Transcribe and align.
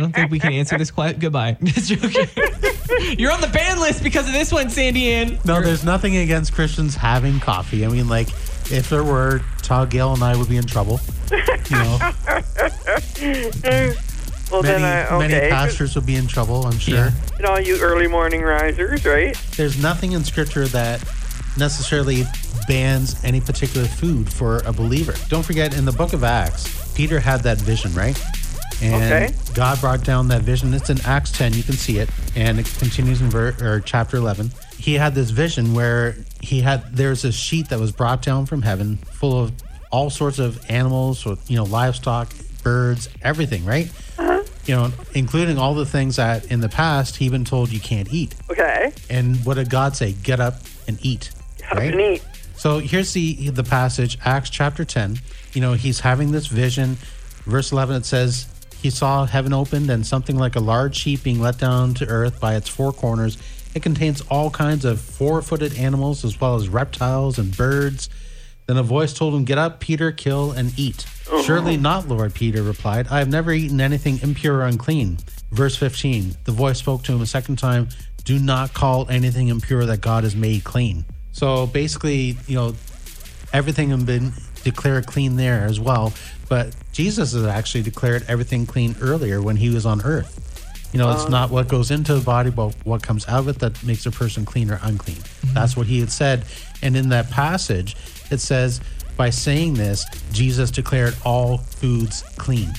I 0.00 0.02
don't 0.02 0.14
think 0.14 0.30
we 0.30 0.38
can 0.38 0.52
answer 0.54 0.78
this 0.78 0.90
quite. 0.90 1.18
Goodbye. 1.18 1.56
Just 1.62 1.90
joking. 1.90 2.26
You're 3.18 3.32
on 3.32 3.40
the 3.40 3.50
ban 3.52 3.78
list 3.80 4.02
because 4.02 4.26
of 4.26 4.32
this 4.32 4.50
one, 4.52 4.70
Sandy-Anne. 4.70 5.38
No, 5.44 5.54
You're- 5.54 5.66
there's 5.66 5.84
nothing 5.84 6.16
against 6.16 6.54
Christians 6.54 6.94
having 6.94 7.38
coffee. 7.40 7.84
I 7.84 7.88
mean, 7.88 8.08
like, 8.08 8.28
if 8.70 8.88
there 8.88 9.04
were, 9.04 9.42
Todd 9.62 9.90
Gale 9.90 10.12
and 10.14 10.22
I 10.22 10.36
would 10.36 10.48
be 10.48 10.56
in 10.56 10.64
trouble. 10.66 11.00
You 11.30 11.76
know, 11.76 11.98
Well, 14.50 14.62
many, 14.64 14.82
then 14.82 14.82
I, 14.82 15.06
okay. 15.06 15.28
many 15.28 15.48
pastors 15.48 15.94
would 15.94 16.06
be 16.06 16.16
in 16.16 16.26
trouble, 16.26 16.66
I'm 16.66 16.78
sure. 16.78 16.94
Yeah. 16.96 17.10
You 17.38 17.42
know, 17.44 17.58
you 17.58 17.80
early 17.80 18.08
morning 18.08 18.42
risers, 18.42 19.04
right? 19.04 19.36
There's 19.56 19.80
nothing 19.80 20.10
in 20.12 20.24
scripture 20.24 20.66
that 20.68 21.00
necessarily 21.56 22.24
bans 22.66 23.22
any 23.24 23.40
particular 23.40 23.86
food 23.86 24.32
for 24.32 24.56
a 24.66 24.72
believer. 24.72 25.14
Don't 25.28 25.44
forget, 25.44 25.76
in 25.76 25.84
the 25.84 25.92
book 25.92 26.14
of 26.14 26.24
Acts, 26.24 26.92
Peter 26.94 27.20
had 27.20 27.42
that 27.44 27.58
vision, 27.58 27.94
right? 27.94 28.20
And 28.82 28.94
Okay. 28.94 29.34
God 29.54 29.80
brought 29.80 30.04
down 30.04 30.28
that 30.28 30.42
vision. 30.42 30.72
It's 30.74 30.88
in 30.90 31.00
Acts 31.04 31.32
10. 31.32 31.52
You 31.54 31.62
can 31.62 31.74
see 31.74 31.98
it, 31.98 32.08
and 32.34 32.58
it 32.58 32.66
continues 32.78 33.20
in 33.20 33.28
ver- 33.30 33.54
or 33.60 33.80
chapter 33.80 34.16
11. 34.16 34.52
He 34.78 34.94
had 34.94 35.14
this 35.14 35.30
vision 35.30 35.74
where 35.74 36.16
he 36.40 36.60
had 36.62 36.96
there's 36.96 37.24
a 37.24 37.32
sheet 37.32 37.68
that 37.68 37.78
was 37.78 37.92
brought 37.92 38.22
down 38.22 38.46
from 38.46 38.62
heaven, 38.62 38.96
full 39.12 39.38
of 39.38 39.52
all 39.90 40.08
sorts 40.08 40.38
of 40.38 40.58
animals, 40.70 41.26
or 41.26 41.36
you 41.48 41.56
know, 41.56 41.64
livestock, 41.64 42.32
birds, 42.62 43.08
everything, 43.22 43.64
right? 43.66 43.90
Uh-huh. 44.18 44.42
You 44.66 44.76
know, 44.76 44.92
including 45.14 45.58
all 45.58 45.74
the 45.74 45.84
things 45.86 46.16
that 46.16 46.46
in 46.46 46.60
the 46.60 46.68
past 46.68 47.16
he'd 47.16 47.32
been 47.32 47.44
told 47.44 47.70
you 47.70 47.80
can't 47.80 48.10
eat. 48.12 48.34
Okay. 48.50 48.92
And 49.10 49.44
what 49.44 49.54
did 49.54 49.68
God 49.68 49.96
say? 49.96 50.12
Get 50.12 50.40
up 50.40 50.60
and 50.88 50.98
eat. 51.04 51.30
Up 51.70 51.78
and 51.78 52.00
eat. 52.00 52.24
So 52.56 52.78
here's 52.78 53.12
the 53.12 53.50
the 53.50 53.64
passage, 53.64 54.18
Acts 54.24 54.48
chapter 54.50 54.84
10. 54.84 55.18
You 55.52 55.60
know, 55.60 55.72
he's 55.74 56.00
having 56.00 56.30
this 56.32 56.46
vision. 56.46 56.96
Verse 57.46 57.72
11 57.72 57.96
it 57.96 58.04
says, 58.06 58.46
he 58.82 58.90
saw 58.90 59.26
heaven 59.26 59.52
opened 59.52 59.90
and 59.90 60.06
something 60.06 60.36
like 60.36 60.56
a 60.56 60.60
large 60.60 60.96
sheep 60.96 61.22
being 61.22 61.40
let 61.40 61.58
down 61.58 61.94
to 61.94 62.06
earth 62.06 62.40
by 62.40 62.56
its 62.56 62.68
four 62.68 62.92
corners. 62.92 63.36
It 63.74 63.82
contains 63.82 64.20
all 64.22 64.50
kinds 64.50 64.84
of 64.84 65.00
four-footed 65.00 65.78
animals 65.78 66.24
as 66.24 66.40
well 66.40 66.56
as 66.56 66.68
reptiles 66.68 67.38
and 67.38 67.56
birds. 67.56 68.08
Then 68.66 68.76
a 68.76 68.82
voice 68.82 69.12
told 69.12 69.34
him, 69.34 69.44
"Get 69.44 69.58
up, 69.58 69.80
Peter, 69.80 70.12
kill 70.12 70.52
and 70.52 70.72
eat." 70.78 71.04
Oh. 71.30 71.42
Surely 71.42 71.76
not, 71.76 72.08
Lord, 72.08 72.34
Peter 72.34 72.62
replied. 72.62 73.08
I 73.08 73.18
have 73.18 73.28
never 73.28 73.52
eaten 73.52 73.80
anything 73.80 74.20
impure 74.22 74.56
or 74.56 74.66
unclean. 74.66 75.18
Verse 75.52 75.76
15. 75.76 76.36
The 76.44 76.52
voice 76.52 76.78
spoke 76.78 77.02
to 77.04 77.12
him 77.12 77.20
a 77.20 77.26
second 77.26 77.56
time, 77.56 77.88
"Do 78.24 78.38
not 78.38 78.72
call 78.74 79.08
anything 79.08 79.48
impure 79.48 79.86
that 79.86 80.00
God 80.00 80.24
has 80.24 80.34
made 80.34 80.64
clean." 80.64 81.04
So 81.32 81.66
basically, 81.66 82.36
you 82.46 82.56
know, 82.56 82.74
everything 83.52 83.90
had 83.90 84.06
been 84.06 84.32
declared 84.64 85.06
clean 85.06 85.36
there 85.36 85.64
as 85.64 85.80
well. 85.80 86.12
But 86.48 86.74
Jesus 86.92 87.32
has 87.32 87.44
actually 87.44 87.82
declared 87.82 88.24
everything 88.28 88.66
clean 88.66 88.96
earlier 89.00 89.40
when 89.40 89.56
he 89.56 89.70
was 89.70 89.86
on 89.86 90.02
earth. 90.02 90.46
You 90.92 90.98
know, 90.98 91.10
it's 91.12 91.24
uh. 91.24 91.28
not 91.28 91.50
what 91.50 91.68
goes 91.68 91.90
into 91.90 92.14
the 92.14 92.24
body, 92.24 92.50
but 92.50 92.74
what 92.84 93.02
comes 93.02 93.28
out 93.28 93.40
of 93.40 93.48
it 93.48 93.58
that 93.60 93.82
makes 93.84 94.06
a 94.06 94.10
person 94.10 94.44
clean 94.44 94.70
or 94.70 94.80
unclean. 94.82 95.16
Mm-hmm. 95.18 95.54
That's 95.54 95.76
what 95.76 95.86
he 95.86 96.00
had 96.00 96.10
said. 96.10 96.44
And 96.82 96.96
in 96.96 97.10
that 97.10 97.30
passage, 97.30 97.96
it 98.30 98.38
says, 98.38 98.80
by 99.16 99.30
saying 99.30 99.74
this, 99.74 100.04
Jesus 100.32 100.70
declared 100.70 101.14
all 101.24 101.58
foods 101.58 102.22
clean. 102.38 102.68